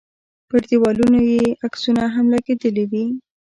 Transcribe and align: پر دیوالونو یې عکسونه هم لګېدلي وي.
پر 0.49 0.61
دیوالونو 0.69 1.19
یې 1.31 1.43
عکسونه 1.65 2.03
هم 2.15 2.25
لګېدلي 2.33 2.83
وي. 2.91 3.05